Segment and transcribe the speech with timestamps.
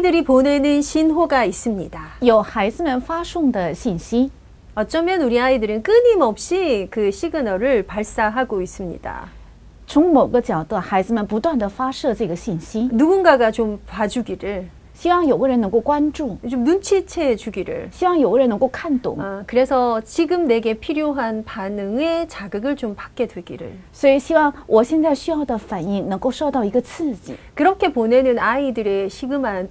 [0.00, 2.00] 아이들이 보내는 신호가 있습니다.
[2.22, 4.30] 有孩子们发送的信息。
[4.74, 9.28] 어쩌면 우리 아이들은 끊임없이 그 시그널을 발사하고 있습니다.
[9.86, 14.64] 从某个角度，孩子们不断的发射这个信息， 누군가가 좀 봐주기를,
[15.00, 17.90] 希望有个人能够关注， 좀 눈치채 주기를.
[17.90, 19.18] 希望有个人能够看懂。
[19.20, 23.72] 아, 그래서 지금 내게 필요한 반응의 자극을 좀 받게 되기를.
[23.92, 27.36] 所以希望我现在需要的反应能够受到一个刺激。
[27.54, 29.64] 그렇게 보내는 아이들의 시그마,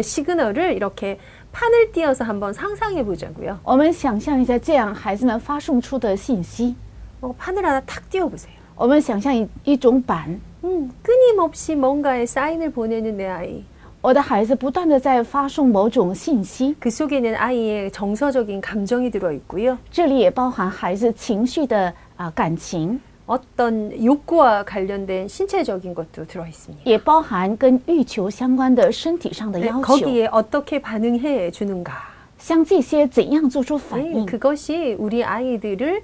[0.00, 1.16] 시그널을 이렇게
[1.52, 3.60] 판을 띄어서 한번 상상해 보자고요.
[3.62, 6.74] 我们想象一下，这样孩子们发送出的信息，
[7.20, 8.56] 어, 판을 하나 탁 띄워보세요.
[8.74, 13.62] 我们想象一一种板， 음, 끊임없이 뭔가에 사인을 보내는 내 아이.
[14.06, 19.78] 我的孩子不断的在发送某种信息， 그 속에는 아이의 정서적인 감정이 들어 있고요.
[19.92, 26.82] 这里也包含孩子情绪的啊、感情， 어떤 욕구와 관련된 신체적인 것도 들어 있습니다.
[26.84, 31.92] 也包含跟欲求相关的身体上的 네, 要求， 거기에 어떻게 반응해 주는가.
[32.38, 36.02] 像这些怎样做出反 네, 应， 그것이 우리 아이들을 어,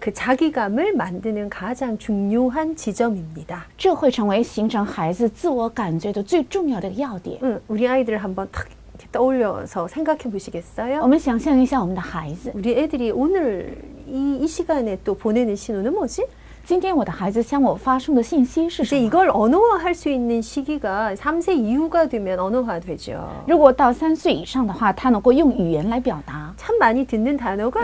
[0.00, 3.66] 그 자기감을 만드는 가장 중요한 지점입니다.
[3.76, 7.38] 这会成为形成孩子自我感觉的最重要的要点。
[7.42, 11.06] 응, 우리 아이들을 한번 탁 이렇게 떠올려서 생각해 我 보시겠어요?
[11.06, 16.26] 们想象一下我们的孩子， 우리 애들이 오늘 이, 이 시간에 또 보내는 신호는 뭐지?
[16.64, 19.06] 今天我的孩子向我发送的信息是什 이제 么？
[19.06, 23.26] 이걸 언어화할 수 있는 시기가 3세 이후가 되면 언어화 되죠.
[23.46, 26.52] 如果到三岁以上的话，他能够用语言来表达。
[26.58, 27.80] 참 많이 듣는 단어가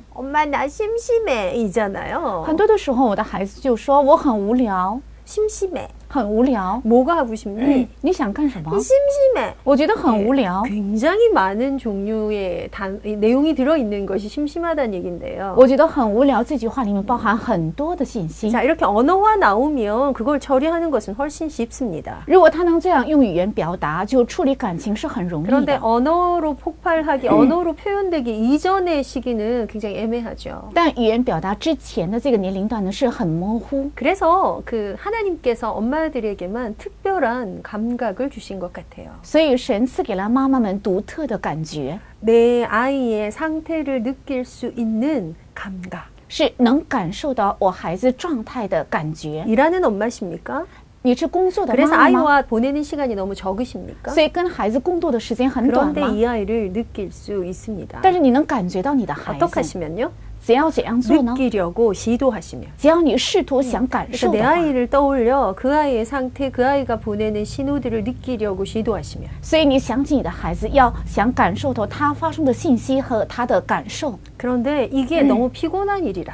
[0.13, 2.43] 엄마 나 심심해 이잖아요.
[2.45, 5.87] 很多的时候，我的孩子就说我很无聊， 심심해.
[6.13, 6.81] 很无聊。
[6.83, 7.87] 뭐가 하고 싶니?
[8.01, 8.71] 你想干什么？
[8.79, 9.53] 심심해.
[9.63, 10.63] 我觉得很无聊。
[10.63, 15.53] 굉장히 많은 종류의 단, 이 내용이 들어있는 것이 심심하다는 얘기인데요.
[15.55, 16.43] 我觉得很无聊。
[16.43, 18.49] 这句话里面包含很多的信息。
[18.49, 22.23] 자, 이렇게 언어화 나오면 그걸 처리하는 것은 훨씬 쉽습니다.
[22.25, 25.79] 如果他能这样用语言表达，就处理感情是很容易 그런데 的。
[25.79, 30.71] 언어로 폭발하기, 언어로 표현되기 이전의 시기는 굉장히 애매하죠.
[30.73, 33.91] 但语言表达之前的这个年龄段呢，是很模糊。
[33.93, 39.11] 그래서 그 하나님께서 엄마 들에게만 특별한 감각을 주신 것 같아요.
[39.23, 46.07] 所以神赐给了妈妈们独特的感觉， 내 아이의 상태를 느낄 수 있는 감각.
[46.27, 49.43] 是能感受到我孩子状态的感觉。
[49.47, 50.65] 일하는 엄마십니까?
[51.01, 52.19] 你是工作的妈 그래서 妈吗？
[52.19, 54.11] 아이와 보내는 시간이 너무 적으십니까?
[54.11, 56.09] 所以跟孩子共度的时间很短 그런데 吗？
[56.11, 57.99] 이 아이를 느낄 수 있습니다.
[58.03, 60.11] 但是你能感觉到你的孩 어떻게 子， 하시면요?
[60.43, 61.33] 只要怎样做呢？
[61.33, 62.65] 느끼려고 시도하시면.
[62.77, 68.63] 只要你试图想感 그래서 受 내 的话， 아이를 떠올려 그 아이의 상태, 그 아이가 보내는 신호들을 느끼려고
[68.65, 74.17] 시도하시면 所以你想起你的孩子，要想感受到他发送的信息和他的感受。
[74.37, 76.33] 그런데 이게 너무 피곤한 일이라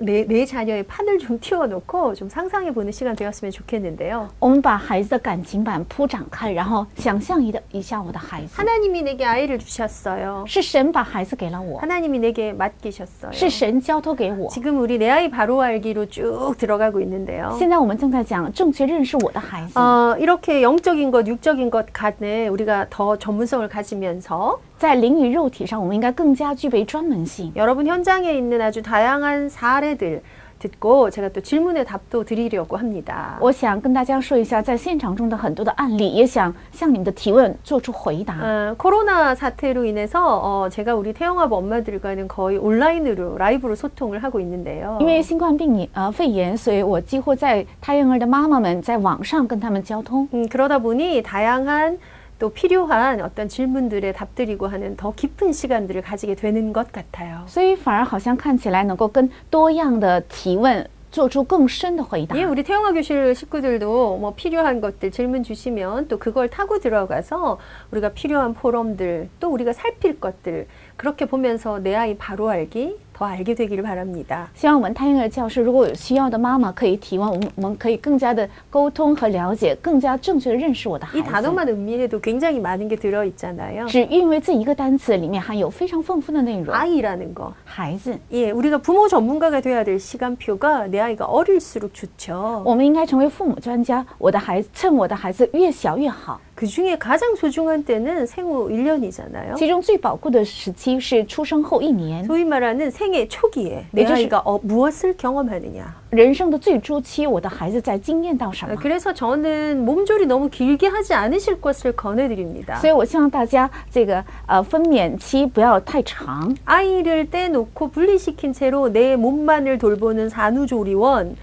[0.00, 4.28] 내 내 자녀의 판을 좀 틔워놓고 좀 상상해 보는 시간 되었으면 좋겠는데요.
[4.38, 10.44] 我们把孩子的感情板铺展开，然后想象一的一下我的孩子， 하나님이 내게 아이를 주셨어요.
[10.46, 13.32] 是神把孩子给了我， 하나님이 내게 맡기셨어요.
[13.32, 14.48] 是神交托给我。
[14.48, 17.56] 지금 우리 내 아이 바로 알기로 쭉 들어가고 있는데요.
[17.58, 27.50] 现在我们正在讲正确认识我的孩子， 어, 이렇게 영적인 것, 육적인 것 간에 우리가 더 전문성을 가지면서 在灵与肉体上，我们应该更加具备专门性。
[27.56, 30.22] 여러분 현장에 있는 아주 다양한 사례 들
[30.58, 33.36] 듣고 제가 또 질문에 답도 드리려고 합니다.
[33.42, 38.34] 我想跟大家说一下，在现场中的很多的案例，也想向你们的提问做出回答。
[38.40, 44.96] 어, 코로나 사태로 인해서 어, 제가 우리 태영아부 엄마들과는 거의 온라인으로 라이브로 소통을 하고 있는데요.
[44.98, 50.26] 因为新冠病炎呃肺炎，所以我几乎在胎婴儿的妈妈们在网上跟他们交通。
[50.32, 51.98] 음, 그러다 보니 다양한
[52.40, 57.44] 또 필요한 어떤 질문들에 답드리고 하는 더 깊은 시간들을 가지게 되는 것 같아요.
[57.46, 62.36] 所以反而好像看起来能够跟多样的提问做出更深的回答。
[62.36, 67.58] 예, 우리 태영아 교실 식구들도 뭐 필요한 것들 질문 주시면 또 그걸 타고 들어가서
[67.90, 73.54] 우리가 필요한 포럼들 또 우리가 살필 것들 그렇게 보면서 내 아이 바로 알기 더 알게
[73.54, 74.48] 되기를 바랍니다.
[74.54, 81.30] 希望我们胎婴儿教室如果有需要的妈妈可以提问，我们我们可以更加的沟通和了解，更加正确的认识我的孩 이 子。
[81.30, 83.86] 단어만 음미해도 굉장히 많은 게 들어 있잖아요.
[83.86, 86.74] 只因为这一个单词里面含有非常丰富的内容。
[86.74, 87.52] 아이라는 거.
[87.64, 92.62] 孩子， 예, 우리가 부모 전문가가 돼야 될 시간표가 내 아이가 어릴수록 좋죠.
[92.64, 94.04] 我们应该成为父母专家。
[94.18, 96.40] 我的孩子，趁我的孩子越小越好。
[96.60, 99.56] 그 중에 가장 소중한 때는 생후 1년이잖아요.
[99.56, 105.84] 其中最宝贵的时期是出生后一年， 소위 말하는 생애 초기에 내 이것이- 아이가 어, 무엇을 경험하느냐.
[106.10, 108.74] 人生的最初期，我的孩子在经验到什么？
[108.76, 112.76] 그래서 저는 몸조리 너무 길게 하지 않으실 것을 권해드립니다.
[112.80, 121.36] 所以我希望大家这个呃分娩期不要太长， 아이를 떼놓고 분리시킨 채로 내 몸만을 돌보는 산후조리원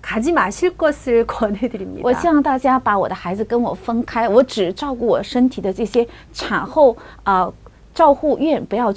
[0.00, 2.02] 가지 마실 것을 권해드립니다.
[2.02, 7.59] 我希望大家把我的孩子跟我分开，我只照顾我身体的这些产后啊、呃照护院，不要去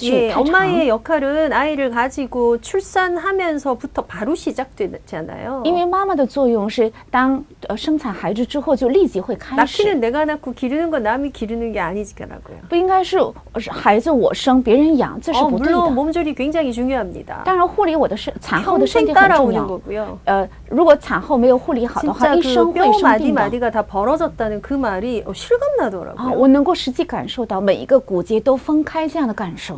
[0.01, 0.41] 예, 太长。
[0.41, 5.63] 엄마의 역할은 아이를 가지고 출산하면서부터 바로 시작되잖아요.
[5.63, 12.57] 因为妈妈的作用是当呃生产孩子之后就立即会开始， 낳기는 내가 낳고 기르는 건 남이 기르는 게 아니지라고요.
[12.67, 13.17] 不应该是
[13.57, 15.79] 是孩子我生别人养，这是 어, 不对的。
[15.79, 17.43] 물론 몸조리 굉장히 중요합니다.
[17.45, 19.65] 当然，护理我的身产后的身 평생 体很重 따라오는 要。
[19.65, 20.17] 거고요.
[20.25, 23.41] 呃，如果产后没有护理好的话， 진짜 一生 그 会 뼈 生 마디 病的。
[23.43, 26.37] 마디가 다 벌어졌다는 그 말이 어, 실감 啊， 나더라고요.
[26.37, 28.82] 我能够实际感受到每一个骨节都分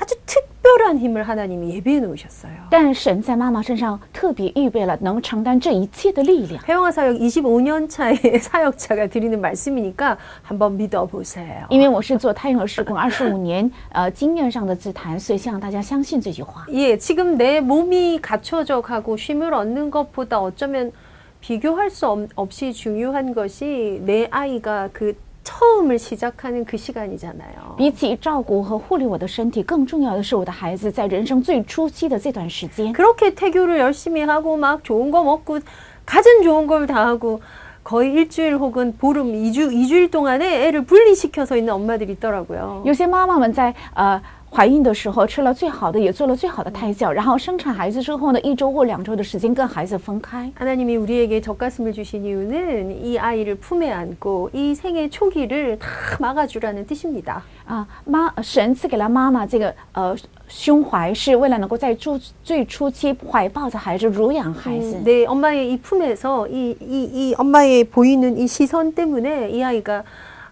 [0.00, 2.52] 아주 특별한 힘을 하나님이 예비해 놓으셨어요.
[2.70, 11.66] 但神在妈妈身上特别预备了能承担这一切的力量， 회영아 사역 25년 차의 사역자가 드리는 말씀이니까 한번 믿어보세요.
[11.70, 16.66] 因为我是做太阳和施工二十五年，呃，经验上的自谈，所以希望大家相信这句话。
[16.70, 20.92] 예, 지금 내 몸이 갖춰져 가고 쉼을 얻는 것보다 어쩌면
[21.40, 25.16] 비교할 수 없- 없이 중요한 것이 내 아이가 그
[25.60, 27.76] 처음을 시작하는 그 시간이잖아요.
[27.76, 32.92] 比起照顾和护理我的身体，更重要的是我的孩子在人生最初期的这段时间。
[32.92, 35.60] 그렇게 태교를 열심히 하고 막 좋은 거 먹고
[36.04, 37.40] 가진 좋은 걸 다 하고
[37.84, 42.82] 거의 일주일 혹은 보름, 이주이주일 동안에 애를 분리시켜서 있는 엄마들이 있더라고요.
[42.84, 50.50] 有些妈妈们在呃 怀孕的时候吃了最好的，也做了最好的胎教，然后生产孩子之后呢，一周或两周的时间跟孩子分开。
[50.54, 55.88] 하나님이 우리에게 젖가슴을 주신 이유는 이 아이를 품에 안고 이 생애 초기를 다
[56.20, 57.42] 막아주라는 뜻입니다.
[57.66, 60.16] 啊，妈，神赐给了妈妈这个呃
[60.48, 64.96] 胸怀，是为了能够在初最初期怀抱着孩子，乳养孩子。
[64.96, 70.04] 음, 내 엄마의 이 품에서 이, 이, 이 엄마의 보이는 이 시선 때문에 이 아이가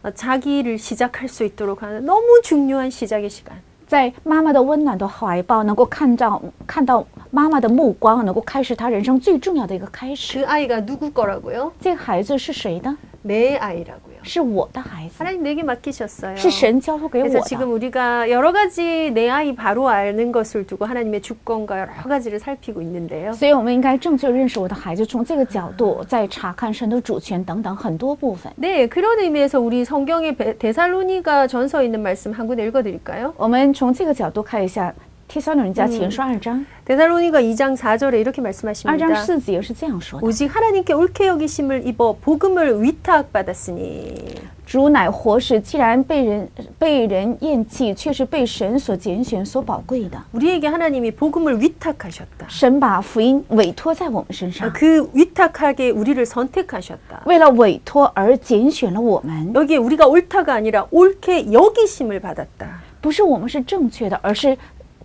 [0.03, 3.57] 어, 자기를 시작할 수 있도록 하는 너무 중요한 시작의 시간.
[3.89, 10.39] 在妈妈的温暖的怀抱，能够看到看到妈妈的目光，能够开始他人生最重要的一个开始。
[10.39, 11.71] 그 아이가 누구 거라고요?
[11.81, 12.97] 这个孩子是谁的？
[13.23, 14.23] 내 아이라고 요.
[14.23, 16.37] 是我的孩子， 하나님 내게 맡기셨어요.
[16.37, 17.45] 是神交付给我 그래서 的。
[17.49, 22.81] 지금 우리가 여러 가지 내 아이 바로 아는 것을 두고 하나님의 주권과 여러 가지를 살피고
[22.83, 23.33] 있는데요.
[23.33, 28.53] 所以，我们应该正确认识我的孩子，从这个角度再查看神的主权等等很多部分。
[28.57, 33.33] 네, 그런 의미에서 우리 성경의 베- 데살로니가 전서에 있는 말씀 한 군 읽어드릴까요?
[33.37, 34.91] 我们从这个角度看一下《
[35.29, 38.65] 提撒罗尼迦前书》二章， 데살로니가 2장 4절에 이렇게 二章
[39.11, 39.25] 말씀하십니다.
[39.25, 44.35] 四节是这样说的： 오직 하나님께 옳게 여기심을 입어 복음을 위탁받았으니
[44.65, 46.49] 主乃活石，既然被人
[46.79, 50.19] 被人厌弃，却是被神所拣选、所宝贵的。
[50.33, 52.47] 우리에게 하나님이 복음을 위탁하셨다.
[52.49, 57.23] 神把福音委托在我们身 아, 上， 그 위탁하게 우리를 선택하셨다.
[57.27, 62.83] 为了委托而拣选了我们， 여기에 우리가 옳다가 아니라 옳게 여기심을 받았다.
[63.03, 64.57] 不是我们是正确的，而是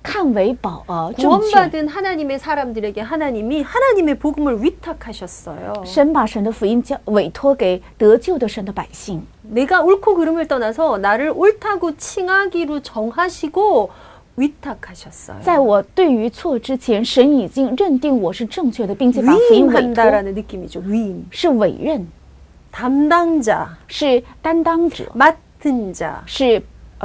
[0.03, 1.27] 看为宝呃正确。
[1.27, 5.83] 구원받은 하나님의 사람들에게 하나님이 하나님의 복음을 위탁하셨어요.
[5.85, 9.21] 神把神的福音交委托给得救的神的百姓。
[9.43, 13.89] 내가 옳고 그름을 떠나서 나를 옳다고 칭하기로 정하시고
[14.37, 15.41] 위탁하셨어요.
[15.41, 20.79] 在我对于错之前，神已经认定我是正确的，并且把福音委托， 위임한다라는 느낌이죠.
[20.85, 21.25] 위임.
[21.29, 22.07] 是委任，
[22.71, 26.21] 담당자, 是担当者， 맡은 자.
[26.25, 26.61] 是呃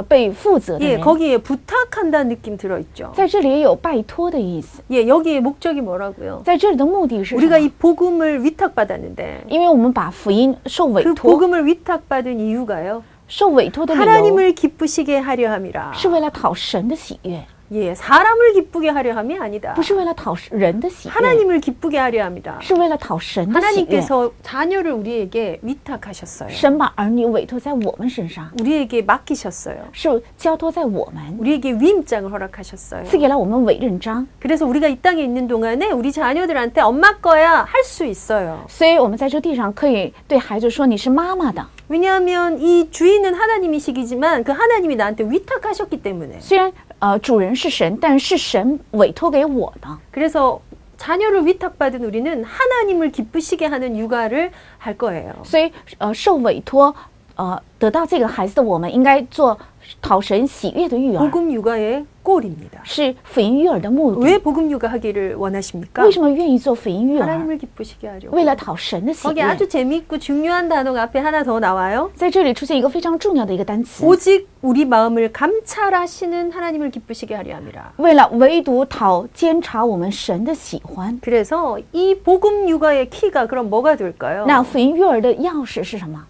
[0.09, 1.01] 被负责的 예, 人。
[1.01, 3.11] 거기에 부탁한다는 느낌 들어있죠.
[3.15, 6.41] 在这里也有拜托的意思， 예, 여기에 목적이 뭐라고요?
[6.43, 7.71] 在这里的目的是什 우리가 么 이 ？
[7.79, 13.03] 복음을 위탁받았는데 因为我们把福音受委 그 托， 복음을 위탁받은 이유가요.
[13.27, 15.93] 受委托的理由 하나님을 기쁘시게 하려 함이라.
[15.93, 17.41] 是为了讨神的喜悦，
[17.71, 19.73] 예, 사람을 기쁘게 하려 함이 아니다.
[19.73, 22.59] 不是为了讨人的喜悦， 하나님을 기쁘게 하려 합니다.
[22.61, 23.65] 是为了讨神的喜悦。
[23.65, 26.49] 하나님께서 자녀를 우리에게 위탁하셨어요.
[26.51, 29.77] 神把儿女委托在我们身上， 우리에게 맡기셨어요.
[29.93, 33.05] 是交托在我们， 우리에게 위임장을 허락하셨어요.
[33.05, 34.27] 赐给了我们委任章。
[34.39, 38.63] 그래서 우리가 이 땅에 있는 동안에 우리 자녀들한테 엄마 거야 할 수 있어요.
[38.69, 41.65] 所以，我们在这地上可以对孩子说：“你是妈妈的。
[41.87, 46.39] 왜냐하면 이 주인은 하나님이시기지만 그 하나님이 나한테 위탁하셨기 때문에.
[46.39, 49.87] 虽然 呃主人是神，但是神委托给我的。
[50.11, 50.61] 그래서
[50.97, 55.33] 자녀를 위탁받은 우리는 하나님을 기쁘시게 하는 육아를 할 거예요.
[55.43, 56.95] 所以呃受委托
[57.39, 59.57] 呃得到这个孩子的我们，应该做
[60.01, 62.79] 讨神喜悦的育儿， 복음 육아의 꼴입니다.
[62.83, 64.21] 是福音育儿的目的。
[64.21, 66.03] 왜 복음 육아 하기를 원하십니까?
[66.03, 67.23] 为什么愿意做福音育儿？
[67.23, 68.35] 하나님을 기쁘시게 하려고.
[68.35, 69.43] 为了讨神的喜 거기 悦。
[69.43, 72.09] 아주 재미있고 중요한 단어가 앞에 하나 더 나와요.
[72.15, 77.93] 在这里出现一个非常重要的一个单词， 오직 우리 마음을 감찰하시는 하나님을 기쁘시게 하려 함이라.
[77.97, 81.19] 为了唯独讨监察我们神的喜欢。
[81.21, 84.45] 그래서 이 복음 육아의 키가 그럼 뭐가 될까요?
[84.47, 86.25] 那福音育儿的钥匙是什么？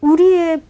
[0.00, 0.62] 우리의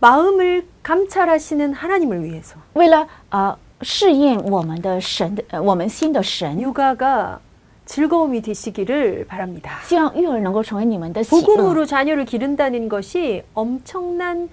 [0.00, 7.38] 마음을 감찰하시는 하나님을 위해서 为了呃试验我们的神的呃我们心的神， 육아가
[7.86, 9.80] 즐거움이 되시기를 바랍니다.
[9.84, 11.40] 希望育儿能够成为你们的喜乐。
[11.42, 14.48] 복음으로 자녀를 기른다는 것이 엄청난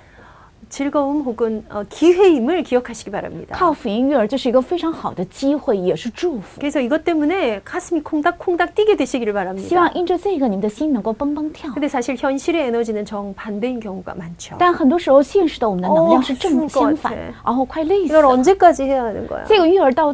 [0.71, 3.55] 즐거움 혹은 어, 기회임을 기억하시기 바랍니다.
[3.57, 6.59] 靠福音育儿，这是一个非常好的机会，也是祝福。
[6.59, 9.75] 그래서 이것 때문에 가슴이 콩닥콩닥 뛰게 되시기를 希 바랍니다.
[9.77, 11.71] 望因着这个，你们的心能够蹦蹦跳。
[11.73, 14.57] 근데 사실 현실의 에너지는 정반대인 경우가 많죠.
[14.59, 17.15] 但很多时候，现实的我们的能量是正 어 相反 죽을것같아
[17.45, 18.27] ，然后快累死 이걸 了。
[18.27, 19.45] 언제까지 해야 하는 거야?
[19.47, 20.13] 这个育儿到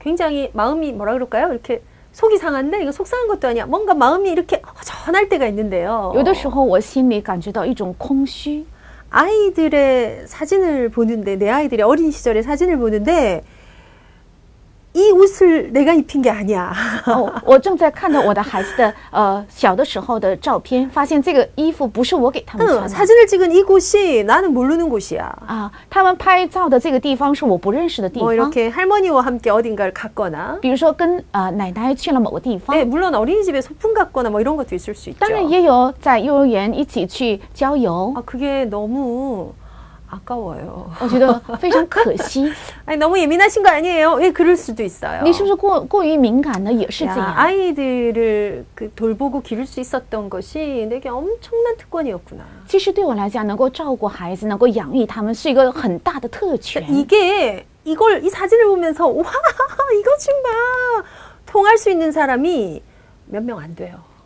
[0.00, 1.50] 굉장히 마음이 뭐라 그럴까요?
[1.50, 1.82] 이렇게
[2.12, 3.66] 속이 상한데 이거 속 상한 것도 아니야.
[3.66, 6.12] 뭔가 마음이 이렇게 허전할 때가 있는데요.
[6.14, 8.64] 有的时候我心里感觉到一种空虚。
[9.10, 13.44] 아이들의 사진을 보는데 내 아이들의 어린 시절의 사진을 보는데
[14.96, 16.72] 이 옷을 내가 입힌 게 아니야.
[17.06, 25.30] 哦，我正在看到我的孩子的呃小的时候的照片，发现这个衣服不是我给他们 응, 穿的 사진을 찍은 이곳이 나는 모르는 곳이야.
[25.46, 28.34] 啊，他们拍照的这个地方是我不认识的地 뭐 方。
[28.34, 34.94] 이렇게 할머니와 함께 어딘가를 갔거나 比如说跟呃奶奶去了某个地方， 네, 물론 어린이집에 소풍 갔거나 뭐 이런 것도 있을
[34.94, 35.18] 수 있죠.
[35.18, 39.52] 当然也有在幼儿园一起去郊游， 아, 그게 너무
[40.10, 40.88] 아까워요.
[41.00, 42.52] 我觉得非常可惜。
[42.84, 44.18] 아니 너무 예민하신 거 아니에요?
[44.22, 45.22] 예, 그럴 수도 있어요.
[45.24, 46.72] 你是不是过过于敏感呢？
[46.72, 47.34] 也是这 야, 样。
[47.36, 52.44] 아이들을 그 돌보고 기를 수 있었던 것이 내게 엄청난 특권이었구나.
[52.68, 56.84] 其实对我来讲，能够照顾孩子，能够养育他们，是一个很大的特权。
[56.88, 61.04] 이게 이걸 이 사진을 보면서 와 이것 좀 봐.
[61.46, 62.80] 통할 수 있는 사람이
[63.26, 63.98] 몇 명 안 돼요.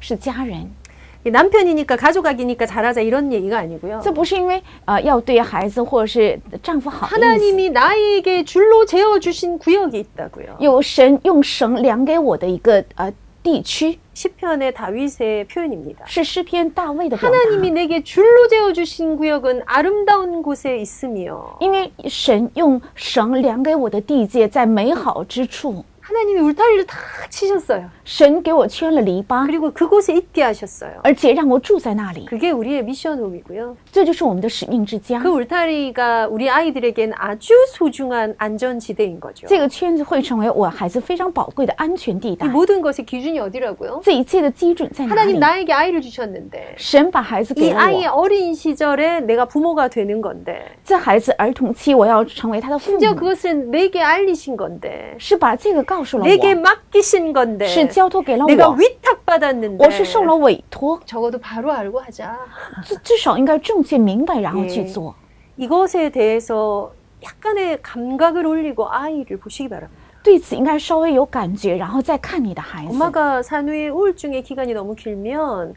[0.00, 0.70] 是家人。
[1.24, 4.00] 이 남편이니까 가족이니까 잘하자 이런 얘기가 아니고요.
[4.02, 10.56] 这不是因为呃要对孩子或者是丈夫好的意思， 하나님이 나에게 줄로 재어 주신 구역이 있다고요.
[10.58, 13.12] 有神用绳量给我的一个呃
[13.44, 16.04] 地区， 시편의 다윗의 표현입니다.
[16.06, 17.38] 是诗篇大卫的表达。
[17.38, 25.84] 하나님이 내게 줄로 재어 주신 구역은 아름다운 곳에 있으며 因为神用绳量给我的地界在美好之处，
[26.16, 26.98] 하나님이 울타리를 다
[27.30, 27.88] 치셨어요.
[28.04, 30.90] 神给我圈了篱笆， 그리고 그곳에 있게 하셨어요.
[31.04, 33.76] 而且让我住在那里， 그게 우리의 미션홈이고요.
[33.92, 35.30] 这就是我们的使命之家 그 。
[35.30, 39.46] 울타리가 우리 아이들에겐 아주 소중한 안전지대인 거죠.
[39.46, 42.48] 这个圈子会成为我孩子非常宝贵的安全地 이 带。
[42.48, 44.00] 모든 것의 기준이 어디라고요?
[44.02, 45.38] 这一切的基准在哪 하나님 里？
[45.38, 52.90] 나에게 아이를 주셨는데 神把孩子 이 给了 아이의 我， 어린 시절에 내가 부모가 되는 건데 这孩子儿童期我要成为他的父
[52.90, 59.84] 심지어 母， 그것을 내게 알리신 건데 是把这个告诉了 내게 我， 맡기신 건데 是交托给了 내가 我， 위탁받았는데
[59.84, 62.36] 我是受了委托， 적어도 바로 알고 하자.
[62.84, 65.14] 至至少应该正确明白，然后去 예 做。
[65.56, 70.00] 이것에 대해서 약간의 감각을 올리고 아이를 보시기 바랍니다.
[70.22, 72.90] 对此应该稍微有感觉，然后再看你的孩子。
[72.90, 75.74] 엄마가 산후의 우울증의 기간이 너무 길면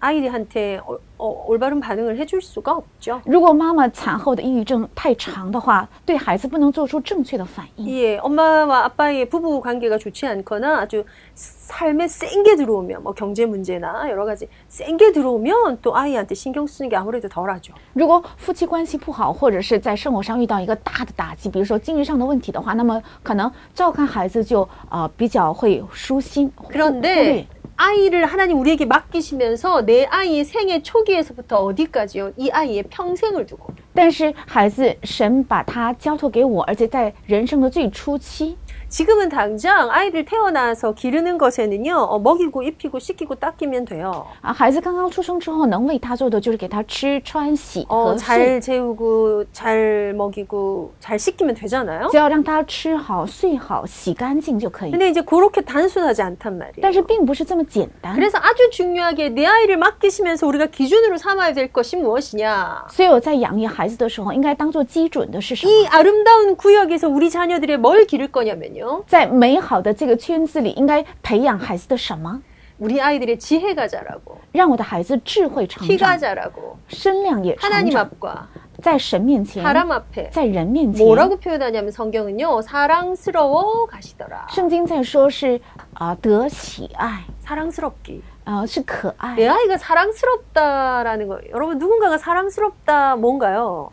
[0.00, 3.22] 아이들한테 어, 어, 올바른 반응을 해줄 수가 없죠.
[3.24, 7.88] 如果妈妈产后的抑郁症太长的话，对孩子不能做出正确的反应。
[7.88, 11.04] 예, 엄마와 아빠의 부부 관계가 좋지 않거나 아주
[11.34, 16.66] 삶에 센 게 들어오면 뭐 경제 문제나 여러 가지 센 게 들어오면 또 아이한테 신경
[16.66, 17.72] 쓰는 게 아무래도 덜하죠.
[17.94, 27.46] 如果夫妻关系不好，或者是在生活上遇到一个大的打击，比如说经济上的问题的话，那么可能照看孩子就呃比较会疏心忽忽略 그런데
[27.78, 32.32] 아이를 하나님 우리에게 맡기시면서 내 아이의 생애 초기에서부터 어디까지요?
[32.36, 38.56] 이 아이의 평생을 두고 但是孩子，神把他交托给我，而且在人生的最初期，
[38.88, 44.26] 지금은 당장 아이들 태어나서 기르는 것에는요 어, 먹이고 입히고 씻기고 닦이면 돼요.
[44.40, 52.08] 啊，孩子刚刚出生之后，能为他做的就是给他吃穿洗 어, 和睡， 잘 재우고 잘 먹이고 잘 씻기면 되잖아요.
[52.10, 54.92] 只要让他吃好、睡好、洗干净就可以。
[54.92, 56.80] 근데 이제 그렇게 단순하지 않단 말이에요.
[56.80, 58.14] 但是并不是这么简单。
[58.14, 62.86] 그래서 아주 중요하게 내 아이를 맡기시면서 우리가 기준으로 삼아야 될 것이 무엇이냐?
[62.90, 65.72] 所以我在养育孩子的时候，应该当做基准的是什么？
[65.72, 68.77] 이 아름다운 구역에서 우리 자녀들의 뭘 기를 거냐면요.
[69.06, 72.40] 在美好的这个圈子里，应该培养孩子的什么？
[72.78, 78.48] 우리 아이들의 지혜가 자라고 让我的孩子智慧成 키가 长， 자라고 身量也成 하나님 长， 앞과
[78.82, 81.06] 在神面前， 사람 앞에 在人面前。
[81.06, 85.60] 뭐라고 표현하냐면 성경은요 사랑스러워 가시더라 圣经在说是
[85.94, 89.36] 啊、得喜爱， 사랑스럽기 啊、是可爱。
[89.36, 93.92] 내 아이가 사랑스럽다라는 거 여러분 누군가가 사랑스럽다 뭔가요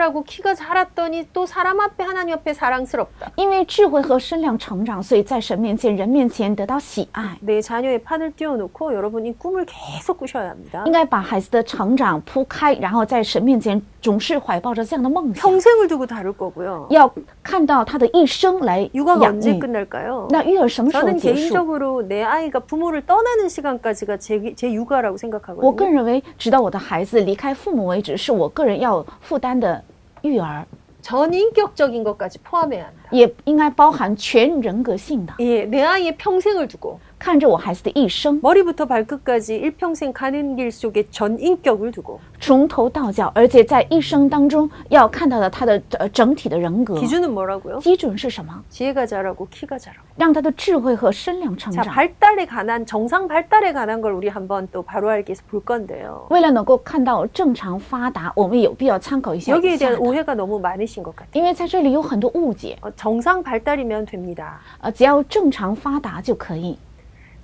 [0.00, 3.32] 라고 키가 자랐더니 또 사람 앞에 하나님 앞에 사랑스럽다.
[3.36, 7.36] 因为智慧和身量成长，所以在神面前、人面前得到喜爱。
[7.40, 10.84] 내 자녀의 판을 띄워놓고 여러분 이 꿈을 계속 꾸셔야 합니다.
[10.86, 16.86] 应该把孩子的成长铺开，然后在神面前总是怀抱着这样的梦想， 평생을 두고 다룰 거고요.
[16.90, 19.58] 要看到他的一生来 육아가 养 언제 育。
[19.58, 20.28] 끝날까요?
[20.30, 21.34] 那育儿什么时候 저는 结束？
[21.34, 25.84] 개인적으로 내 아이가 부모를 떠나는 시간까지가 제, 제 육아라고 我个 생각하거든요.
[25.86, 29.82] 人认为，直到我的孩子离开父母为止，是我个人要负担的
[30.22, 30.66] 育儿，
[31.02, 33.08] 전인격적인 것까지 포함해야 한다.
[33.12, 41.90] 也应该包含全人格性的， 예, 내 아이의 평생을 두고 看着我孩子的一生， 머리부터 발끝까지 일평생 가는 길 속에 전 인격을
[41.92, 47.80] 두고 从头到脚，而且在一生当中要看到的他的呃整体的人格 기준은 뭐라고요?
[47.80, 48.62] 基准是什么？
[48.68, 50.04] 지혜가 자라고 키가 자라고.
[50.16, 51.94] 让他的智慧和身量成 자, 长。
[51.94, 56.26] 발달에 관한 정상 발달에 관한 걸 우리 한번 또 바로 알기에서 볼 건데요.
[56.30, 61.30] 为了能够看到正常发达，我们有必要参考一下 여기에 以下 대한 的， 오해가 너무 많으신 것 같아요.
[61.32, 62.76] 因为在这里有很多误解。
[62.82, 64.60] 어, 정상 발달이면 됩니다.
[64.80, 66.78] 呃，只要正常发达就可以，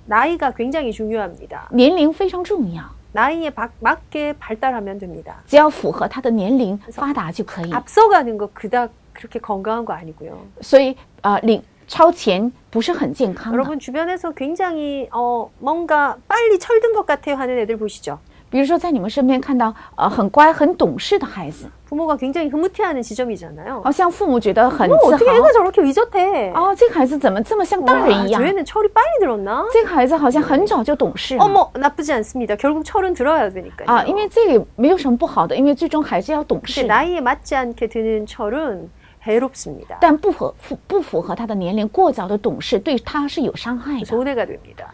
[0.07, 1.69] 나이가 굉장히 중요합니다.
[1.71, 2.83] 年龄非常重要，
[3.13, 5.41] 나이에 박- 맞게 발달하면 됩니다.
[5.47, 7.71] 只要符合他的年龄发达就可以。
[7.71, 10.37] 앞서가는 거 그닥 그렇게 건강한 거 아니고요.
[10.61, 13.57] 所以呃，领超前不是很健康的。
[13.57, 18.19] 여러분 주변에서 굉장히 어, 뭔가 빨리 철든 것 같아요 하는 애들 보시죠.
[18.49, 23.81] 比如说，在你们身边看到呃很乖、很懂事的孩子， 부모가 굉장히 흐뭇해하는 지점이잖아요.
[23.83, 26.53] 好像父母觉得很 어, 自 어떻게 豪 애가 저렇게 의젓해?
[26.53, 28.43] 哦，这个孩子怎么这么像大 와, 人一 저 样？
[28.43, 29.65] 애는 철이 빨리 들었나?
[29.73, 31.43] 这个孩子好像很早就懂事了。
[31.43, 32.55] 어머 나쁘지 않습니다.
[32.55, 33.87] 결국 철은 들어야 되니까요.
[33.87, 36.87] 啊，因为这个没有什么不好的，因为最终还是要懂 근데 事的。
[36.93, 38.87] 나이에 맞지 않게 드는 철은
[39.25, 39.97] 해롭습니다.
[39.99, 44.93] 但不符符不符合他的年龄，过早的懂事对他是有伤害的， 손해가 됩니다.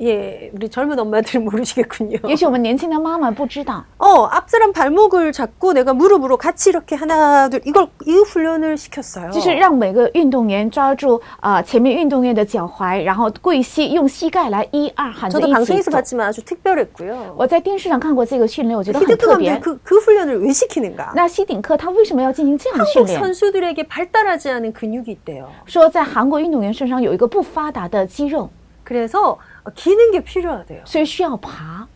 [0.00, 2.18] 예, 우리 젊은 엄마들 모르시겠군요.
[2.28, 8.76] 也许我们年轻的妈妈不知道， 어, 앞 사람 발목을 잡고 내가 무릎으로 같이 이렇게 하나 둘 이걸 이 훈련을
[8.76, 9.30] 시켰어요.
[9.30, 15.92] 就是让每个运动员抓住呃前面运动员的脚踝，然后跪膝，用膝盖来一二喊着 저도 一起 방송에서 走。
[15.92, 17.34] 봤지만 아주 특별했고요.
[17.36, 19.60] 我在电视上看过这个训练，我觉得很 히딩크 特别 감독이 。
[19.60, 21.12] 그, 그 훈련을 왜 시키는가?
[21.14, 23.20] 那西顶克他为什么要进行这样的训 한국 练？
[23.20, 25.46] 선수들에게 발달하지 않은 근육이 있대요.
[25.66, 28.50] 说在韩国运动员身上有一个不发达的肌肉，
[28.86, 29.38] 그래서
[29.74, 30.82] 기는 게 필요하대요.
[30.84, 31.86] 所以需要爬。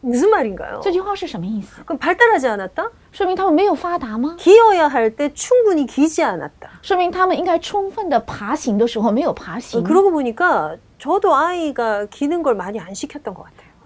[0.00, 0.80] 무슨 말인가요?
[0.82, 1.82] 这句话是什么意思？
[1.84, 2.90] 그럼 발달하지 않았다?
[3.12, 4.36] 说明他们没有发达吗？
[4.38, 6.68] 기어야 할 때 충분히 기지 않았다.
[6.82, 9.82] 说明他们应该充分的爬行的时候没有爬行。
[9.82, 13.67] 그러고 보니까 저도 아이가 기는 걸 많이 안 시켰던 것 같아요.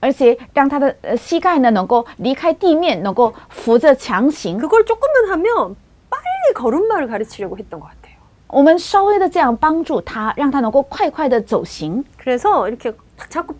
[0.00, 4.58] 而且让他的呃膝盖呢能够离开地面，能够扶着强行。
[4.58, 5.76] 그걸 조금만 하면
[6.10, 8.16] 빨리 걸음마를 가르치려고 했던 것 같아요.
[8.48, 13.54] 我们稍微的这样帮助他，让他能够快快的走行， 그래서 이렇게 탁 자꾸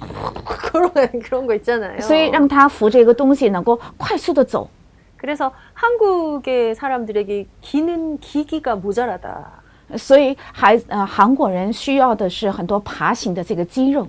[0.45, 2.01] 걸어가는 그런 거 있잖아요.
[2.01, 4.69] 所以让他扶着一个东西能够快速的走。
[5.17, 9.63] 그래서 한국의 사람들에게 기는 기기가 모자라다.
[9.97, 14.07] 所以孩呃韩国人需要的是很多爬行的这个肌肉，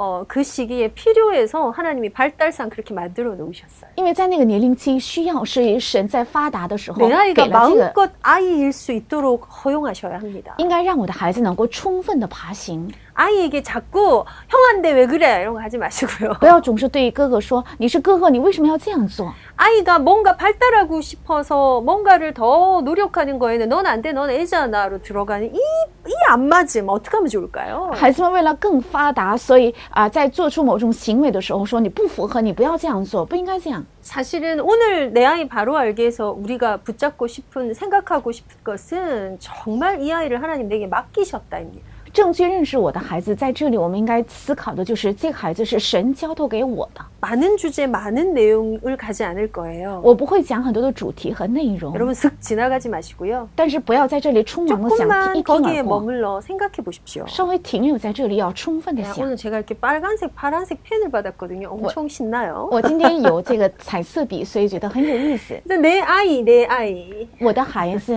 [0.00, 3.90] 어, 그 시기에 필요해서 하나님이 발달상 그렇게 만들어 놓으셨어요.
[3.96, 10.54] 因为在那个年龄期需要是神在发达的时候 내 给 아이가 了这个， 마음껏 아이일 수 있도록 허용하셔야 합니다.
[10.58, 16.34] 应该让我的孩子能够充分的爬行， 아이에게 자꾸 형한테 왜 그래 이런 거 하지 마시고요.
[16.38, 19.32] 不要总是对哥哥说你是哥哥，你为什么要这样做？
[19.56, 25.58] 아이가 뭔가 발달하고 싶어서 뭔가를 더 노력하는 거에는 넌 안 돼, 넌 애잖아로 들어가는 이
[25.58, 27.90] 이 안 맞음 어떻게 하면 좋을까요?
[27.94, 33.84] 孩子们为了更发达，所以啊、在做出某种行为的时候说你不符合，你不要这样做，不应该这样。
[34.02, 40.12] 사실은 오늘 내 아이 바로 알게 해서 우리가 붙잡고 싶은 생각하고 싶은 것은 정말 이
[40.12, 41.89] 아이를 하나님 내게 맡기셨다입니다.
[42.12, 47.04] 正确认识我的孩子，在这里我们应该思考的就是这个孩子是神交托给我的。
[47.20, 50.00] 많은 주제, 많은 내용을 가지 않을 거예요.
[50.02, 53.48] 我不会讲很多的主题和内容， 여러분 슥 지나가지 마시고요.
[53.54, 57.26] 但是不要在这里匆忙的想听 조금만 一听 거기에 而过， 머물러 생각해 보십시오.
[57.26, 59.26] 稍微停留在这里，要充分的 야, 想。
[59.26, 61.68] 오늘 제가 이렇게 빨간색, 파란색 펜을 받았거든요.
[61.68, 62.68] 엄청 신나요.
[62.70, 65.60] 我今天有这个彩色笔，所以觉得很有意思。
[65.68, 67.26] 근데 내 아이, 내 아이.
[67.40, 68.14] 我的孩子，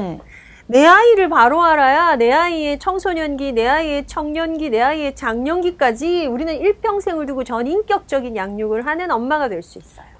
[0.66, 7.26] 내 아이를 바로 알아야 내 아이의 청소년기, 내 아이의 청년기, 내 아이의 장년기까지 우리는 일평생을
[7.26, 10.06] 두고 전 인격적인 양육을 하는 엄마가 될 수 있어요.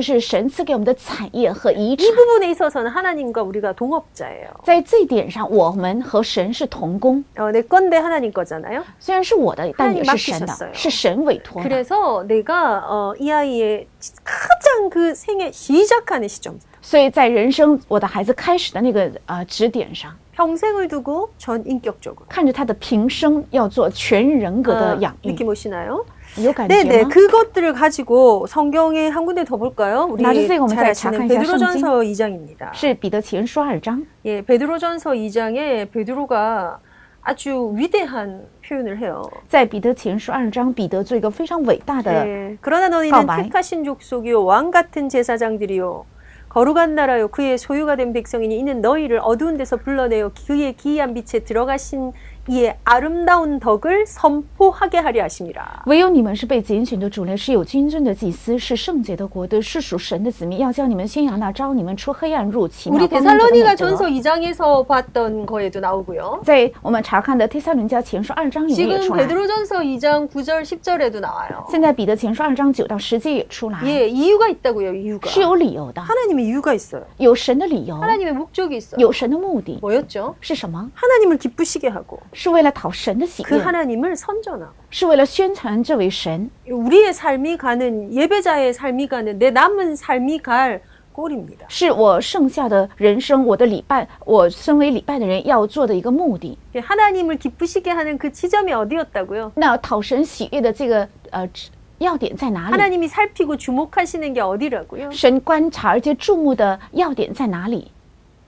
[0.00, 2.14] 是神赐给我们的产业和遗 이 产。
[2.14, 4.48] 부분에 있어서는 하나님과 우리가 동업자예요.
[4.64, 7.24] 在这一点上，我们和神是同工。
[7.36, 8.84] 어, 내 건데 하나님 거잖아요.
[8.98, 11.68] 虽然是我的，但也是神 하나님 的 맡기셨어요 ，是神委托的。
[11.68, 13.88] 그래서 내가 어, 이 아이의
[14.22, 26.04] 가장 그 생애 시작하는 시점, 所以在人生我的孩子开始的那个呃指点上， 평생을 두고 전 인격적으로 看着他的平生要做全人格的 아, 养育， 느낌 오시나요?
[26.42, 27.08] 有感觉 네네 吗？
[27.08, 30.06] 그것들을 가지고 성경에 한 군데 더 볼까요?
[30.10, 32.74] 우리 나중에 이거 잘 잘 아시는 잠깐 이사 베드로전서 2장입니다.
[32.74, 36.80] 是彼得前书二章， 예, 베드로전서 2장에 베드로가
[37.22, 39.22] 아주 위대한 표현을 해요.
[39.48, 43.42] 在彼得前书二章，彼得做一个非常伟大的 예, 그러나 너희는告白.
[43.42, 46.04] 택하신 족속이요 왕 같은 제사장들이요
[46.50, 52.12] 거룩한 나라요 그의 소유가 된 백성이니 이는 너희를 어두운 데서 불러내어 그의 기이한 빛에 들어가신
[52.48, 55.82] 이의 아름다운 덕을 선포하게 하려 하심이라.
[55.86, 64.10] 唯有你们是被拣选的主类，是有君尊的祭司，是圣洁的国度，是属神的子民，要叫你们宣扬那招你们出黑暗入奇妙 우리 光明者的 데살로니가 美 전서 德。
[64.10, 66.40] 2장에서 봤던 거에도 나오고요.
[66.44, 71.66] 在我们查看的帖撒伦家前书二章里面也 지금 出来， 베드로전서 2장 9절 10절에도 나와요.
[71.68, 74.94] 现在彼得前书二章九到十节也出来， 예, 이유가 있다고요.
[74.94, 75.28] 이유가.
[75.28, 77.04] 是有理由的， 하나님 의 이유가 있어요.
[77.18, 79.00] 有神的理由， 하나님의 목적이 있어요.
[79.00, 80.34] 有神的目的 뭐였죠?
[80.40, 80.90] 是什么？
[80.94, 86.50] 하나님을 기쁘시게 하고 是为了讨神的喜 그 悦， 하나님을 선전하고 是为了宣传这位神。
[86.68, 91.66] 우리의 삶이 가는 예배자의 삶이 가는 내 남은 삶이 갈 꼴입니다.
[91.68, 96.58] 是我剩下的人生，我的礼拜，我身为礼拜的人要做的一个目的。
[96.74, 99.52] 하나님을 기쁘시게 하는 그 지점이 어디였다고요?
[99.56, 102.72] 那讨神喜悦的这个呃指 要点在哪里？
[102.72, 105.10] 하나님이 살피고 주목하시는 게 어디라고요?
[105.10, 107.90] 神观察而且注目的要点在哪里？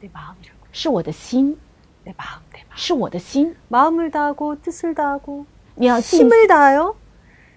[0.01, 0.59] 내 마음이라고.
[0.73, 1.57] 是我的心，
[2.05, 2.77] 내 마음, 내 마음.
[2.77, 3.55] 是我的心。
[3.69, 6.95] 마음을 다하고 뜻을 다하고 你要尽， 힘을 다하여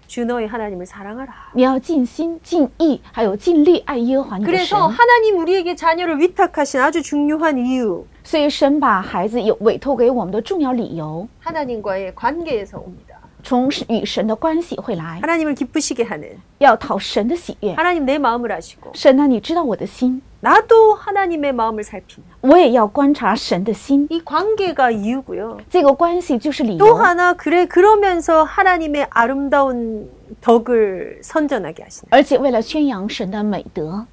[0.06, 1.32] 주 너의 하나님을 사랑하라.
[1.54, 4.88] 你要尽心、尽意，还有尽力爱耶和华你的神 그래서 。
[4.88, 13.05] 하나님 우리에게 자녀를 위탁하신 아주 중요한 이유 所以神把孩子有委托给我们的重要理由， 하나님과의 관계에서 옵니다.
[13.42, 17.74] 从与神的关系会来， 하나님을 기쁘시게 하는 要讨神的喜悦。
[17.74, 24.06] 하나님 내 마음을 아시고 神啊，你知道我的心， 나도 하나님의 마음을 살피는 我也要观察神的心。
[24.10, 25.58] 이 관계가 이유고요.
[25.68, 26.94] 这个关系就是理 또 由。
[26.94, 30.08] 하나 그래 그러면서 하나님의 아름다운
[30.40, 32.06] 덕을 선전하게 하시는.
[32.10, 34.06] 而且为了宣扬神的美德，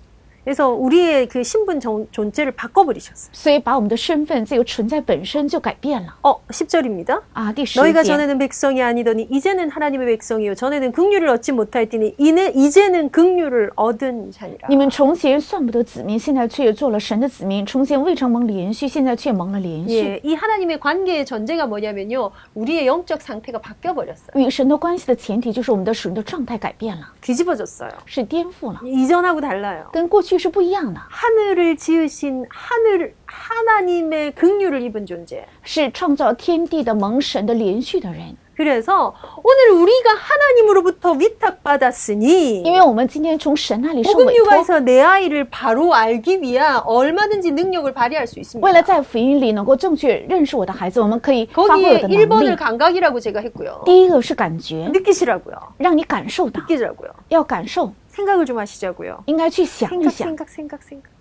[0.45, 3.29] 그래서 우리의 그 신분 정- 존재를 바꿔버리셨어요.
[3.33, 7.21] 所以把我们的身份这个存在本身就改变了 어, 10절입니다.
[7.33, 7.51] 啊。
[7.53, 13.71] 第十 너희가 节， 전에는 백성이 아니더니 이제는 하나님의 백성이요 전에는 긍휼을 얻지 못하였더니 이내 이제는 긍휼을
[13.75, 14.69] 얻은 자니라.
[14.69, 19.93] 你们从前算不得子民，现在却做了神的子民；从前未曾蒙连续，现在却蒙了连续。
[19.93, 22.31] 예, 이 하나님의 관계의 전제가 뭐냐면요.
[22.55, 24.31] 우리의 영적 상태가 바뀌어 버렸어요.
[24.35, 27.91] 与神的关系的前提就是我们的属灵的状态改变了， 뒤집어졌어요.
[28.05, 29.83] 是颠覆了， 이전하고 달라요.
[29.91, 35.45] 跟过去 是不一样的， 하늘을 지으신 하늘 하나님의 긍휼을 입은 존재.
[35.63, 38.35] 是创造天地的蒙神的连续的人。
[38.57, 47.51] 그래서 오늘 우리가 하나님으로부터 위탁받았으니 因为我们今天从神那里受委 복음 托， 육아에서 내 아이를 바로 알기 위한 얼마든지
[47.51, 48.67] 능력을 발휘할 수 있습니다.
[48.67, 52.55] 为了在福音里能够正确认识我的孩子，我们可以发挥我 거기에 的能 1번을 力。
[52.57, 53.81] 감각이라고 제가 했고요.
[53.85, 55.55] 第一个是感觉， 느끼시라고요.
[55.77, 57.11] 让你感受到， 느끼자고요.
[57.29, 59.23] 要感受， 생각을 좀 하시자고요.
[59.27, 61.11] 应该去想一 생각, 想， 생각, 생각, 생각.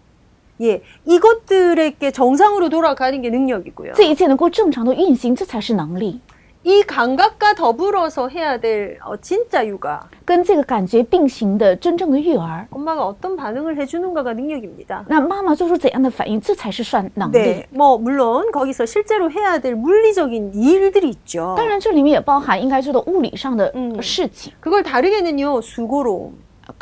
[0.61, 3.92] 예, 이것들에게 정상으로 돌아가는 게 능력이고요.
[3.94, 6.20] 这一切能够正常的运行，这才是能力。
[6.64, 10.01] 이 감각과 더불어서 해야 될 어, 진짜 육아.
[10.24, 15.05] 跟这个感觉并行的真正的育儿， 엄마가 어떤 반응을 해주는가가 능력입니다.
[15.09, 17.38] 那妈妈做出怎样的反应，这才是算能力。
[17.38, 21.55] 네, 뭐 물론 거기서 실제로 해야 될 물리적인 일들이 있죠.
[21.57, 26.33] 当然，这里面也包含应该做的物理上的嗯事情， 그걸 다르게는요 수고로움,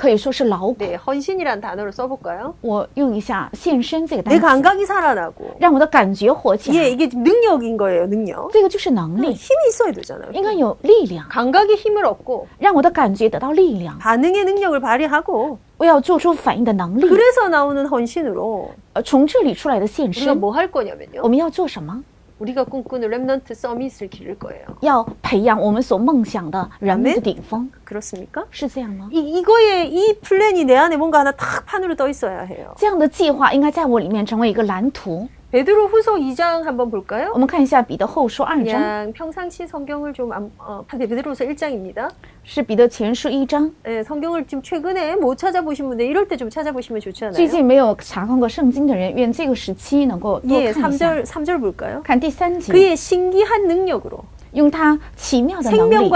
[0.01, 0.77] 可以说是劳苦。
[0.79, 2.55] 네, 헌신이란 단어를 써볼까요?
[2.61, 6.89] 我用一下“献身”这个 내 单词， 감각이 살아나고, 让我的感觉活起 예, 来。
[6.89, 8.51] 이게 능력인 거예요, 능력.
[8.53, 9.37] 这个就是能 힘이 力，
[9.69, 10.33] 있어야 되잖아요.
[10.33, 13.97] 应该有力量， 감각의 힘을 얻고 让我的感觉得到力量。
[13.99, 17.09] 반응의 능력을 발휘하고 我要做出反应的能力。
[17.09, 21.29] 그래서 나오는 헌신으로 呃，从这里出来的献 우리가 身， 뭐 할 我 거냐면요.
[21.29, 22.03] 们要做什么？
[22.41, 24.67] 우리가 꿈꾸는 랩넌트 서밋을 기를 거예요.
[24.83, 28.45] 要培养我们所梦想的人们的顶峰， 그렇습니까?
[28.51, 29.09] 是这样吗？
[29.11, 32.75] 이, 이거에 이 플랜이 내 안에 뭔가 하나 탁 판으로 떠 있어야 해요.
[32.77, 35.27] 这样的计划应该在我里面成为一个蓝图。
[35.53, 37.31] 베드로 후서 2장 한번 볼까요?
[37.33, 42.11] 我们看一下彼得后书二章， 그냥 평상시 성경을 좀 안- 어, 베드로서 1장입니다.
[42.45, 43.71] 是彼得前书一章。
[43.87, 47.33] 예, 성경을 지금 최근에 못 찾아보신 분들 이럴 때 좀 찾아보시면 좋잖아요.
[47.35, 51.15] 最近没有查看过圣经的人，愿这个时期能够多 예, 看一下。
[51.15, 52.03] 3절 3절 볼까요?
[52.03, 56.10] 看第三节， 그의 신기한 능력으로 用它奇妙的能力，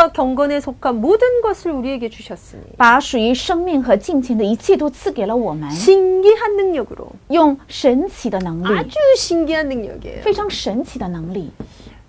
[2.78, 5.70] 把属于生命和金钱的一切都赐给了我们。
[7.30, 8.68] 用神奇的能力，
[10.22, 11.52] 非常神奇的能力。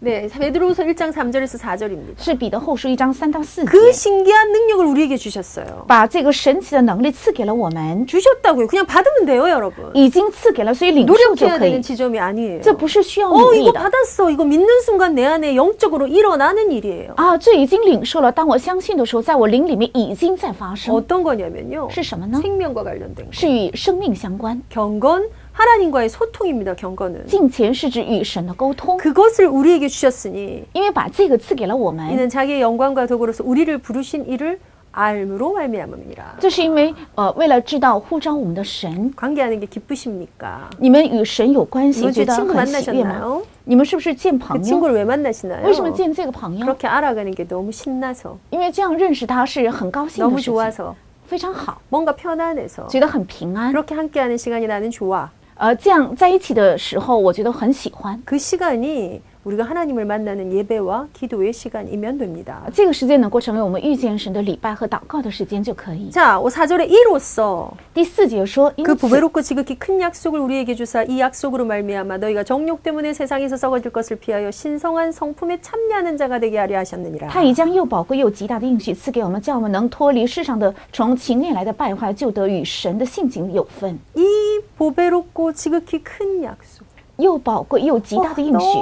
[0.03, 2.17] 네, 베드로서 1장 3절에서 4절입니다.
[2.17, 5.85] 是彼得后书一章三到四节， 그 신기한 능력을 우리에게 주셨어요.
[5.87, 8.65] 把这个神奇的能力赐给了我们， 주셨다고요.
[8.65, 9.91] 그냥 받으면 돼요, 여러분.
[9.93, 11.81] 已经赐给了，所以领受就 노력해야 可以 되는 。
[11.83, 12.61] 지점이 아니에요.
[12.63, 14.31] 这不是需要 어, 努力 이거 的 받았어.
[14.31, 17.13] 이거 믿는 순간 내 안에 영적으로 일어나는 일이에요.
[17.17, 18.31] 啊，这已经领受了。
[18.31, 21.89] 当我相信的时候，在我灵里面已经在发生， 어떤 거냐면요.
[21.91, 22.41] 是什么呢？
[22.41, 23.31] 생명과 관련된 거.
[23.31, 24.63] 是与生命相关。
[24.73, 26.75] 경건 하나님과의 소통입니다.
[26.75, 27.25] 경건은.
[27.27, 34.59] 敬虔是指与神的沟通， 그것을 우리에게 주셨으니 因为把这个赐给了我们， 이는 자기의 영광과 도구로서 우리를 부르신 이를
[34.93, 36.37] 알므로 말미암음이라.
[36.39, 40.69] 这是因为呃，为了知道呼召我们的神， 관계하는 게 기쁘십니까?
[40.79, 43.19] 你们与神有关系， 이번 觉 주에 得 친구 很喜悦吗？
[43.21, 43.41] 만나셨나요?
[43.63, 44.63] 你们是不是见 그 朋友？
[44.63, 45.65] 친구를 왜 만나시나요?
[45.65, 46.65] 为什么见这个朋友？
[46.65, 53.71] 그렇게 알아가는 게 너무 신나서 因为这样认识他是很高兴的 너무 事情， 좋아서 非常好， 뭔가 편안해서 觉得很平安。
[53.71, 55.29] 그렇게 함께하는 시간이 나는 좋아.
[55.55, 58.19] 呃，这样在一起的时候，我觉得很喜欢。
[58.25, 62.61] 그 시간이 우리가 하나님을 만나는 예배와 기도의 시간이면 됩니다.
[62.73, 66.11] 这个时间能够成为我们遇见神的礼拜和祷告的时间就可以。
[66.11, 72.17] 자, 4절에 이로써 第四节说，因 그 此 보배롭고 지극히 큰 약속을 우리에게 주사 이 약속으로 말미암아
[72.17, 77.29] 너희가 정욕 때문에 세상에서 썩어질 것을 피하여 신성한 성품에 참여하는 자가 되게 하려 하셨느니라.
[77.29, 83.97] 他已将又宝贵又极大的应许赐给我们，叫我们能脱离世上的从情恋来的败坏，就得与神的性情有分。
[84.15, 86.74] 이 보배롭고 지극히 큰 약속.
[87.16, 88.78] 又宝贵又极大的应许。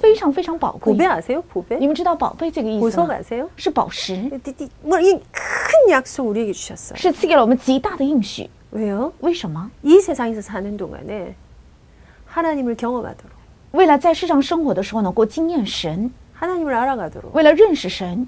[0.00, 0.92] 非常非常宝贵。
[1.78, 3.06] 你们知道“宝贝”这个意思吗？
[3.56, 4.16] 是宝石。
[6.96, 8.48] 是赐给了我们极大的应许。
[9.20, 9.70] 为什么？
[13.72, 16.10] 为了在世上生活的时候能够经验神。
[17.32, 18.26] 为了认识神。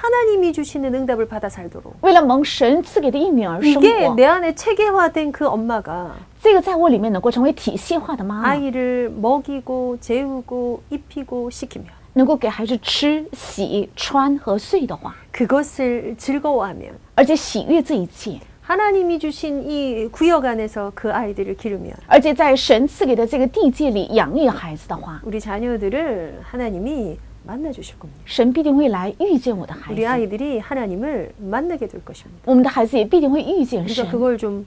[0.00, 1.96] 하나님이 주시는 응답을 받아 살도록.
[2.02, 4.14] 为了蒙神赐给的应允而生 이게 活。
[4.14, 18.38] 내 안에 체계화된 그 엄마가 这个在我里面能够成为体系化的妈妈， 아이를 먹이고 재우고 입히고 시키면 能够给孩子吃、洗、穿和睡的话， 그것을 즐거워하면 而且喜悦这一切，
[18.62, 27.18] 하나님이 주신 이 구역 안에서 그 아이들을 기르면 而且在神赐给的这个地界里养育孩子的话， 우리 자녀들을 하나님이
[27.50, 28.20] 만나 주실 겁니다.
[28.24, 32.42] 神必定会来遇见我的孩 우리 子， 아이들이 하나님을 만나게 될 것입니다.
[32.44, 34.66] 我们的孩子也必定会遇见 우리가 神， 그걸 좀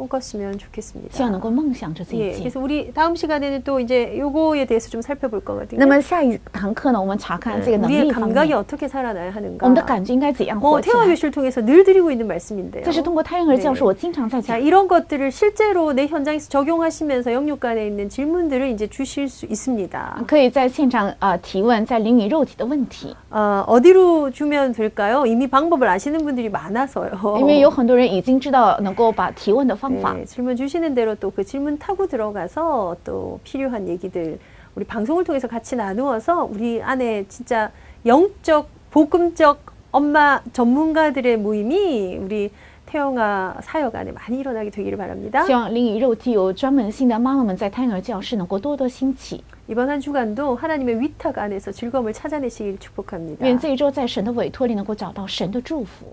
[0.00, 1.28] 꿈꿨으면 希望 좋겠습니다.
[1.28, 2.38] 能够梦想着这 예, 一切。
[2.40, 5.78] 그래서 우리 다음 시간에는 또 이제 요거에 대해서 좀 살펴볼 거거든요.
[5.78, 9.66] 那么下一堂课呢，我们查看这个能 우리의 力方 감각이 面， 어떻게 살아나야 我 하는가.
[9.66, 11.08] 们的感觉应该怎样 뭐 活起 태화 来？
[11.08, 12.82] 교실을 통해서 늘 드리고 있는 말씀인데요.
[12.82, 14.62] 这是通过胎婴儿教 네 授，我经常在 자, 讲。
[14.62, 20.24] 이런 것들을 실제로 내 현장에서 적용하시면서 영육간에 있는 질문들을 이제 주실 수 있습니다.
[20.26, 25.26] 可以在现场呃提问在灵与肉体的问题， 어, 어디로 주면 될까요?
[25.26, 27.36] 이미 방법을 아시는 분들이 많아서요.
[27.38, 34.38] 因为有很多人已经知道能够把提问的 方法 네, 질문 주시는 대로 또 그 질문 타고 들어가서 또 필요한 얘기들
[34.74, 37.70] 우리 방송을 통해서 같이 나누어서 우리 안에 진짜
[38.06, 39.60] 영적 복음적
[39.92, 42.50] 엄마 전문가들의 모임이 우리
[42.86, 45.44] 태영아 사역 안에 많이 일어나게 되기를 바랍니다.
[45.44, 49.42] 希望灵与肉体有专门性的妈妈们在胎婴儿教室能够多多兴起。
[49.68, 53.46] 이번 한 주간도 하나님의 위탁 안에서 즐거움을 찾아내시길 축복합니다.
[53.46, 56.10] 愿这一周在神的委托里能够找到神的祝福。